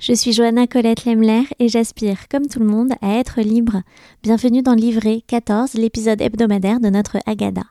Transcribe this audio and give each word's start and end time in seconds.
Je 0.00 0.14
suis 0.14 0.32
Johanna 0.32 0.66
Colette 0.66 1.04
Lemler 1.04 1.42
et 1.58 1.68
j'aspire, 1.68 2.26
comme 2.30 2.46
tout 2.46 2.58
le 2.58 2.64
monde, 2.64 2.92
à 3.02 3.18
être 3.18 3.42
libre. 3.42 3.82
Bienvenue 4.22 4.62
dans 4.62 4.72
Livret 4.72 5.22
14, 5.26 5.74
l'épisode 5.74 6.22
hebdomadaire 6.22 6.80
de 6.80 6.88
notre 6.88 7.18
Agada. 7.26 7.64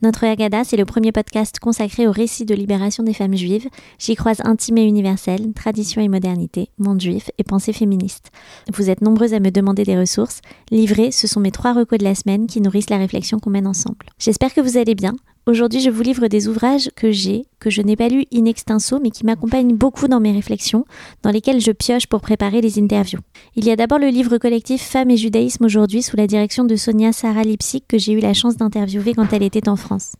Notre 0.00 0.22
Agada, 0.24 0.62
c'est 0.62 0.76
le 0.76 0.84
premier 0.84 1.10
podcast 1.10 1.58
consacré 1.58 2.06
au 2.06 2.12
récit 2.12 2.44
de 2.44 2.54
libération 2.54 3.02
des 3.02 3.12
femmes 3.12 3.34
juives. 3.34 3.66
J'y 3.98 4.14
croise 4.14 4.40
intime 4.44 4.78
et 4.78 4.84
universel, 4.84 5.52
tradition 5.52 6.00
et 6.00 6.06
modernité, 6.06 6.70
monde 6.78 7.00
juif 7.00 7.32
et 7.38 7.42
pensée 7.42 7.72
féministe. 7.72 8.30
Vous 8.72 8.88
êtes 8.88 9.00
nombreuses 9.00 9.34
à 9.34 9.40
me 9.40 9.50
demander 9.50 9.82
des 9.82 9.98
ressources. 9.98 10.42
Livrées, 10.70 11.10
ce 11.10 11.26
sont 11.26 11.40
mes 11.40 11.50
trois 11.50 11.72
recos 11.72 11.98
de 11.98 12.04
la 12.04 12.14
semaine 12.14 12.46
qui 12.46 12.60
nourrissent 12.60 12.90
la 12.90 12.98
réflexion 12.98 13.40
qu'on 13.40 13.50
mène 13.50 13.66
ensemble. 13.66 14.06
J'espère 14.20 14.54
que 14.54 14.60
vous 14.60 14.76
allez 14.76 14.94
bien. 14.94 15.16
Aujourd'hui, 15.46 15.80
je 15.80 15.90
vous 15.90 16.02
livre 16.02 16.28
des 16.28 16.48
ouvrages 16.48 16.88
que 16.96 17.10
j'ai, 17.10 17.44
que 17.60 17.68
je 17.68 17.82
n'ai 17.82 17.96
pas 17.96 18.08
lus 18.08 18.24
in 18.32 18.46
extenso, 18.46 18.98
mais 18.98 19.10
qui 19.10 19.26
m'accompagnent 19.26 19.76
beaucoup 19.76 20.08
dans 20.08 20.18
mes 20.18 20.32
réflexions, 20.32 20.86
dans 21.22 21.30
lesquelles 21.30 21.60
je 21.60 21.70
pioche 21.70 22.06
pour 22.06 22.22
préparer 22.22 22.62
les 22.62 22.78
interviews. 22.78 23.20
Il 23.54 23.66
y 23.66 23.70
a 23.70 23.76
d'abord 23.76 23.98
le 23.98 24.08
livre 24.08 24.38
collectif 24.38 24.80
Femmes 24.80 25.10
et 25.10 25.18
judaïsme 25.18 25.66
aujourd'hui, 25.66 26.00
sous 26.00 26.16
la 26.16 26.26
direction 26.26 26.64
de 26.64 26.76
Sonia 26.76 27.12
Sarah 27.12 27.42
Lipsic, 27.42 27.86
que 27.86 27.98
j'ai 27.98 28.14
eu 28.14 28.20
la 28.20 28.32
chance 28.32 28.56
d'interviewer 28.56 29.12
quand 29.12 29.34
elle 29.34 29.42
était 29.42 29.68
en 29.68 29.76
France. 29.76 30.14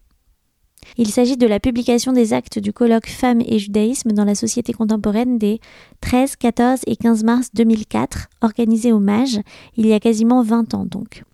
Il 0.98 1.09
s'agit 1.09 1.38
de 1.38 1.46
la 1.46 1.59
publication 1.59 2.12
des 2.12 2.34
actes 2.34 2.59
du 2.59 2.74
colloque 2.74 3.09
Femmes 3.09 3.43
et 3.46 3.59
judaïsme 3.59 4.12
dans 4.12 4.27
la 4.27 4.34
société 4.34 4.74
contemporaine 4.74 5.38
des 5.38 5.59
13, 6.02 6.37
14 6.37 6.80
et 6.87 6.96
15 6.96 7.24
mars 7.24 7.48
2004, 7.54 8.29
organisé 8.43 8.93
au 8.93 8.98
MAGE, 8.98 9.41
il 9.79 9.87
y 9.87 9.95
a 9.95 10.01
quasiment 10.01 10.43
20 10.43 10.74
ans 10.74 10.84
donc. 10.84 11.24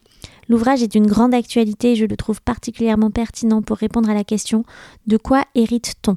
L'ouvrage 0.50 0.82
est 0.82 0.90
d'une 0.90 1.06
grande 1.06 1.32
actualité 1.32 1.92
et 1.92 1.95
je 1.95 2.06
le 2.06 2.16
trouve 2.16 2.42
particulièrement 2.42 3.12
pertinent 3.12 3.62
pour 3.62 3.77
répondre 3.77 4.10
à 4.10 4.14
la 4.14 4.24
question 4.24 4.64
de 5.06 5.16
quoi 5.16 5.45
hérite-t-on? 5.54 6.16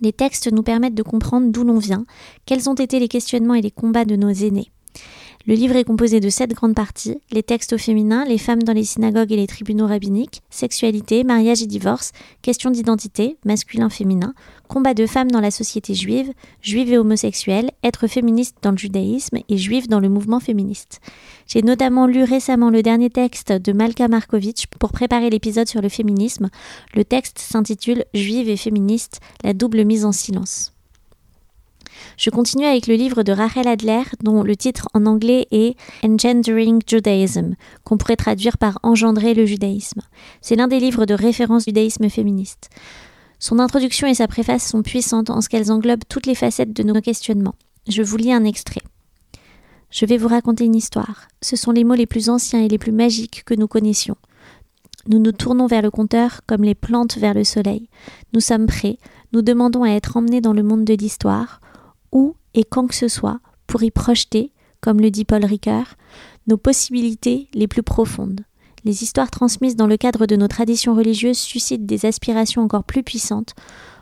Les 0.00 0.12
textes 0.12 0.52
nous 0.52 0.62
permettent 0.62 0.94
de 0.94 1.02
comprendre 1.02 1.50
d'où 1.50 1.64
l'on 1.64 1.80
vient, 1.80 2.04
quels 2.44 2.70
ont 2.70 2.74
été 2.74 3.00
les 3.00 3.08
questionnements 3.08 3.54
et 3.54 3.62
les 3.62 3.72
combats 3.72 4.04
de 4.04 4.14
nos 4.14 4.30
aînés. 4.30 4.70
Le 5.48 5.54
livre 5.54 5.76
est 5.76 5.84
composé 5.84 6.18
de 6.18 6.28
sept 6.28 6.50
grandes 6.54 6.74
parties 6.74 7.20
les 7.30 7.44
textes 7.44 7.72
au 7.72 7.78
féminin, 7.78 8.24
les 8.24 8.36
femmes 8.36 8.64
dans 8.64 8.72
les 8.72 8.82
synagogues 8.82 9.30
et 9.30 9.36
les 9.36 9.46
tribunaux 9.46 9.86
rabbiniques, 9.86 10.42
sexualité, 10.50 11.22
mariage 11.22 11.62
et 11.62 11.66
divorce, 11.66 12.10
questions 12.42 12.72
d'identité, 12.72 13.36
masculin-féminin, 13.44 14.34
combat 14.66 14.92
de 14.92 15.06
femmes 15.06 15.30
dans 15.30 15.40
la 15.40 15.52
société 15.52 15.94
juive, 15.94 16.32
juive 16.62 16.92
et 16.92 16.98
homosexuelle, 16.98 17.70
être 17.84 18.08
féministe 18.08 18.56
dans 18.62 18.72
le 18.72 18.76
judaïsme 18.76 19.38
et 19.48 19.56
juive 19.56 19.86
dans 19.86 20.00
le 20.00 20.08
mouvement 20.08 20.40
féministe. 20.40 21.00
J'ai 21.46 21.62
notamment 21.62 22.08
lu 22.08 22.24
récemment 22.24 22.70
le 22.70 22.82
dernier 22.82 23.10
texte 23.10 23.52
de 23.52 23.72
Malka 23.72 24.08
Markovitch 24.08 24.66
pour 24.80 24.90
préparer 24.90 25.30
l'épisode 25.30 25.68
sur 25.68 25.80
le 25.80 25.88
féminisme. 25.88 26.50
Le 26.92 27.04
texte 27.04 27.38
s'intitule 27.38 28.04
Juive 28.14 28.48
et 28.48 28.56
féministe, 28.56 29.20
la 29.44 29.52
double 29.52 29.84
mise 29.84 30.04
en 30.04 30.12
silence. 30.12 30.75
Je 32.16 32.30
continue 32.30 32.64
avec 32.64 32.86
le 32.86 32.94
livre 32.94 33.22
de 33.22 33.32
Rachel 33.32 33.68
Adler, 33.68 34.02
dont 34.22 34.42
le 34.42 34.56
titre 34.56 34.88
en 34.94 35.06
anglais 35.06 35.46
est 35.50 35.76
Engendering 36.04 36.80
Judaism, 36.86 37.54
qu'on 37.84 37.96
pourrait 37.96 38.16
traduire 38.16 38.58
par 38.58 38.78
Engendrer 38.82 39.34
le 39.34 39.46
judaïsme. 39.46 40.00
C'est 40.40 40.56
l'un 40.56 40.68
des 40.68 40.80
livres 40.80 41.06
de 41.06 41.14
référence 41.14 41.64
du 41.64 41.70
judaïsme 41.70 42.08
féministe. 42.08 42.70
Son 43.38 43.58
introduction 43.58 44.06
et 44.06 44.14
sa 44.14 44.28
préface 44.28 44.66
sont 44.66 44.82
puissantes 44.82 45.30
en 45.30 45.40
ce 45.40 45.48
qu'elles 45.48 45.70
englobent 45.70 46.04
toutes 46.08 46.26
les 46.26 46.34
facettes 46.34 46.72
de 46.72 46.82
nos 46.82 47.00
questionnements. 47.00 47.54
Je 47.88 48.02
vous 48.02 48.16
lis 48.16 48.32
un 48.32 48.44
extrait. 48.44 48.82
Je 49.90 50.06
vais 50.06 50.16
vous 50.16 50.28
raconter 50.28 50.64
une 50.64 50.74
histoire. 50.74 51.28
Ce 51.42 51.56
sont 51.56 51.70
les 51.70 51.84
mots 51.84 51.94
les 51.94 52.06
plus 52.06 52.28
anciens 52.28 52.60
et 52.60 52.68
les 52.68 52.78
plus 52.78 52.92
magiques 52.92 53.44
que 53.44 53.54
nous 53.54 53.68
connaissions. 53.68 54.16
Nous 55.08 55.20
nous 55.20 55.32
tournons 55.32 55.66
vers 55.66 55.82
le 55.82 55.90
compteur 55.90 56.40
comme 56.46 56.64
les 56.64 56.74
plantes 56.74 57.16
vers 57.18 57.34
le 57.34 57.44
soleil. 57.44 57.88
Nous 58.32 58.40
sommes 58.40 58.66
prêts, 58.66 58.98
nous 59.32 59.42
demandons 59.42 59.84
à 59.84 59.90
être 59.90 60.16
emmenés 60.16 60.40
dans 60.40 60.52
le 60.52 60.64
monde 60.64 60.84
de 60.84 60.94
l'histoire, 60.94 61.60
où 62.16 62.34
et 62.54 62.64
quand 62.64 62.86
que 62.86 62.94
ce 62.94 63.08
soit, 63.08 63.40
pour 63.66 63.82
y 63.82 63.90
projeter, 63.90 64.50
comme 64.80 65.00
le 65.00 65.10
dit 65.10 65.26
Paul 65.26 65.44
Ricoeur, 65.44 65.96
nos 66.46 66.56
possibilités 66.56 67.48
les 67.52 67.68
plus 67.68 67.82
profondes. 67.82 68.40
Les 68.84 69.02
histoires 69.02 69.30
transmises 69.30 69.76
dans 69.76 69.86
le 69.86 69.98
cadre 69.98 70.26
de 70.26 70.36
nos 70.36 70.48
traditions 70.48 70.94
religieuses 70.94 71.38
suscitent 71.38 71.86
des 71.86 72.06
aspirations 72.06 72.62
encore 72.62 72.84
plus 72.84 73.02
puissantes 73.02 73.54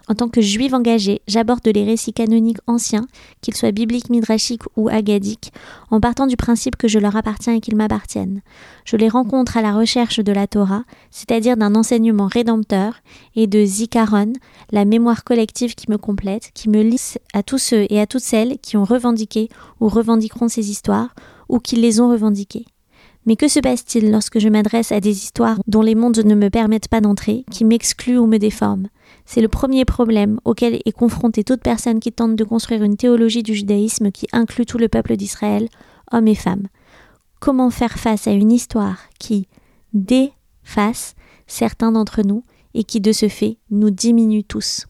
en 0.09 0.15
tant 0.15 0.29
que 0.29 0.41
juive 0.41 0.75
engagée, 0.75 1.23
j'aborde 1.27 1.67
les 1.67 1.85
récits 1.85 2.13
canoniques 2.13 2.59
anciens, 2.67 3.07
qu'ils 3.41 3.57
soient 3.57 3.73
bibliques, 3.73 4.11
midrashiques 4.11 4.63
ou 4.77 4.89
agadiques, 4.89 5.53
en 5.91 6.01
partant 6.01 6.27
du 6.27 6.37
principe 6.37 6.77
que 6.77 6.89
je 6.89 6.99
leur 6.99 7.17
appartiens 7.17 7.55
et 7.55 7.61
qu'ils 7.61 7.77
m'appartiennent. 7.77 8.43
Je 8.85 8.97
les 8.97 9.09
rencontre 9.09 9.57
à 9.57 9.63
la 9.63 9.75
recherche 9.75 10.21
de 10.21 10.33
la 10.33 10.47
Torah, 10.47 10.85
c'est-à-dire 11.11 11.57
d'un 11.57 11.75
enseignement 11.75 12.27
rédempteur, 12.27 13.01
et 13.35 13.47
de 13.47 13.65
zikaron, 13.65 14.33
la 14.73 14.85
mémoire 14.85 15.25
collective 15.25 15.75
qui 15.75 15.91
me 15.91 15.99
complète, 15.99 16.51
qui 16.55 16.69
me 16.69 16.83
lie 16.83 17.15
à 17.33 17.43
tous 17.43 17.59
ceux 17.59 17.87
et 17.89 18.01
à 18.01 18.07
toutes 18.07 18.23
celles 18.23 18.59
qui 18.59 18.77
ont 18.77 18.85
revendiqué 18.85 19.49
ou 19.81 19.89
revendiqueront 19.89 20.49
ces 20.49 20.71
histoires, 20.71 21.15
ou 21.49 21.59
qui 21.59 21.77
les 21.77 22.01
ont 22.01 22.11
revendiquées. 22.11 22.67
Mais 23.27 23.37
que 23.37 23.49
se 23.49 23.61
passe-t-il 23.61 24.11
lorsque 24.11 24.39
je 24.39 24.49
m'adresse 24.49 24.93
à 24.93 25.01
des 25.01 25.17
histoires 25.17 25.59
dont 25.67 25.83
les 25.83 25.95
mondes 25.95 26.19
ne 26.19 26.35
me 26.35 26.51
permettent 26.51 26.89
pas 26.89 27.01
d'entrer, 27.01 27.45
qui 27.51 27.65
m'excluent 27.65 28.19
ou 28.19 28.27
me 28.27 28.39
déforment? 28.39 28.89
C'est 29.27 29.41
le 29.41 29.49
premier 29.49 29.85
problème 29.85 30.39
auquel 30.45 30.81
est 30.85 30.93
confrontée 30.93 31.45
toute 31.45 31.63
personne 31.63 32.01
qui 32.01 32.13
tente 32.13 32.37
de 32.37 32.45
construire 32.45 32.83
une 32.83 32.97
théologie 32.97 33.43
du 33.43 33.55
judaïsme 33.55 34.11
qui 34.11 34.27
inclut 34.33 34.67
tout 34.67 34.79
le 34.79 34.89
peuple 34.89 35.17
d'Israël, 35.17 35.69
hommes 36.13 36.29
et 36.29 36.35
femmes. 36.35 36.69
Comment 37.41 37.71
faire 37.71 37.99
face 37.99 38.27
à 38.27 38.33
une 38.33 38.53
histoire 38.53 38.99
qui 39.19 39.49
déface 39.93 41.15
certains 41.47 41.93
d'entre 41.93 42.23
nous 42.23 42.43
et 42.75 42.85
qui 42.85 43.01
de 43.01 43.13
ce 43.13 43.29
fait 43.29 43.59
nous 43.71 43.91
diminue 43.91 44.45
tous? 44.45 44.87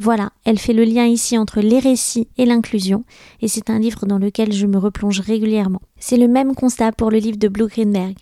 Voilà, 0.00 0.30
elle 0.44 0.60
fait 0.60 0.74
le 0.74 0.84
lien 0.84 1.06
ici 1.06 1.36
entre 1.36 1.60
les 1.60 1.80
récits 1.80 2.28
et 2.36 2.46
l'inclusion, 2.46 3.04
et 3.40 3.48
c'est 3.48 3.68
un 3.68 3.80
livre 3.80 4.06
dans 4.06 4.18
lequel 4.18 4.52
je 4.52 4.66
me 4.66 4.78
replonge 4.78 5.18
régulièrement. 5.18 5.82
C'est 5.98 6.16
le 6.16 6.28
même 6.28 6.54
constat 6.54 6.92
pour 6.92 7.10
le 7.10 7.18
livre 7.18 7.36
de 7.36 7.48
Blue 7.48 7.66
Greenberg, 7.66 8.14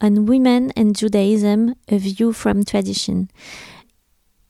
On 0.00 0.14
Women 0.16 0.70
and 0.78 0.92
Judaism, 0.96 1.74
A 1.90 1.96
View 1.96 2.30
from 2.30 2.64
Tradition. 2.64 3.26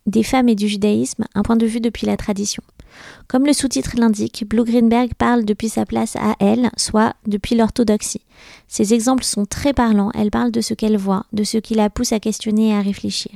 Des 0.06 0.22
femmes 0.22 0.48
et 0.48 0.54
du 0.54 0.68
judaïsme, 0.68 1.24
un 1.34 1.42
point 1.42 1.56
de 1.56 1.66
vue 1.66 1.80
depuis 1.80 2.06
la 2.06 2.16
tradition. 2.16 2.62
Comme 3.28 3.46
le 3.46 3.52
sous-titre 3.52 3.96
l'indique, 3.98 4.44
Blue 4.48 4.64
Greenberg 4.64 5.12
parle 5.14 5.44
depuis 5.44 5.68
sa 5.68 5.84
place 5.84 6.16
à 6.16 6.36
elle, 6.38 6.70
soit 6.76 7.14
depuis 7.26 7.56
l'orthodoxie. 7.56 8.22
Ses 8.68 8.94
exemples 8.94 9.24
sont 9.24 9.46
très 9.46 9.72
parlants, 9.72 10.10
elle 10.14 10.30
parle 10.30 10.50
de 10.50 10.60
ce 10.60 10.74
qu'elle 10.74 10.96
voit, 10.96 11.24
de 11.32 11.44
ce 11.44 11.58
qui 11.58 11.74
la 11.74 11.90
pousse 11.90 12.12
à 12.12 12.20
questionner 12.20 12.68
et 12.68 12.74
à 12.74 12.82
réfléchir. 12.82 13.32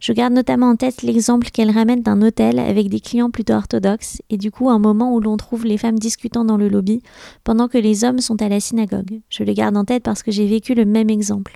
Je 0.00 0.12
garde 0.12 0.32
notamment 0.32 0.70
en 0.70 0.76
tête 0.76 1.02
l'exemple 1.02 1.50
qu'elle 1.50 1.70
ramène 1.70 2.02
d'un 2.02 2.22
hôtel 2.22 2.58
avec 2.58 2.88
des 2.88 3.00
clients 3.00 3.30
plutôt 3.30 3.54
orthodoxes, 3.54 4.22
et 4.30 4.36
du 4.36 4.50
coup 4.50 4.70
un 4.70 4.78
moment 4.78 5.14
où 5.14 5.20
l'on 5.20 5.36
trouve 5.36 5.64
les 5.64 5.78
femmes 5.78 5.98
discutant 5.98 6.44
dans 6.44 6.56
le 6.56 6.68
lobby, 6.68 7.02
pendant 7.44 7.68
que 7.68 7.78
les 7.78 8.04
hommes 8.04 8.20
sont 8.20 8.40
à 8.42 8.48
la 8.48 8.60
synagogue. 8.60 9.20
Je 9.28 9.44
le 9.44 9.52
garde 9.52 9.76
en 9.76 9.84
tête 9.84 10.02
parce 10.02 10.22
que 10.22 10.30
j'ai 10.30 10.46
vécu 10.46 10.74
le 10.74 10.84
même 10.84 11.10
exemple. 11.10 11.54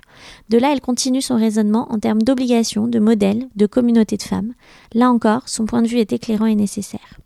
De 0.49 0.57
là, 0.57 0.71
elle 0.71 0.81
continue 0.81 1.21
son 1.21 1.35
raisonnement 1.35 1.91
en 1.91 1.99
termes 1.99 2.21
d'obligation, 2.21 2.87
de 2.87 2.99
modèle, 2.99 3.47
de 3.55 3.65
communauté 3.65 4.17
de 4.17 4.23
femmes. 4.23 4.53
Là 4.93 5.09
encore, 5.09 5.49
son 5.49 5.65
point 5.65 5.81
de 5.81 5.87
vue 5.87 5.99
est 5.99 6.13
éclairant 6.13 6.45
et 6.45 6.55
nécessaire. 6.55 7.19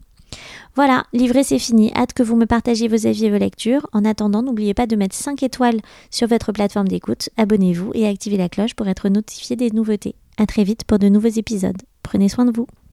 Voilà, 0.78 1.06
livré 1.12 1.44
c'est 1.44 1.58
fini. 1.58 1.92
Hâte 1.96 2.14
que 2.14 2.22
vous 2.22 2.36
me 2.36 2.46
partagiez 2.46 2.88
vos 2.88 3.08
avis 3.08 3.26
et 3.26 3.32
vos 3.32 3.40
lectures. 3.40 3.88
En 3.94 4.06
attendant, 4.06 4.44
n'oubliez 4.44 4.76
pas 4.76 4.86
de 4.86 4.96
mettre 4.96 5.16
5 5.16 5.42
étoiles 5.42 5.80
sur 6.12 6.28
votre 6.28 6.52
plateforme 6.52 6.88
d'écoute, 6.88 7.30
abonnez-vous 7.36 7.94
et 7.96 8.08
activez 8.08 8.38
la 8.38 8.48
cloche 8.48 8.76
pour 8.76 8.88
être 8.88 9.10
notifié 9.10 9.56
des 9.56 9.72
nouveautés. 9.72 10.14
À 10.38 10.46
très 10.46 10.64
vite 10.64 10.84
pour 10.84 11.00
de 11.00 11.10
nouveaux 11.10 11.30
épisodes. 11.30 11.82
Prenez 12.04 12.30
soin 12.30 12.46
de 12.46 12.56
vous. 12.56 12.68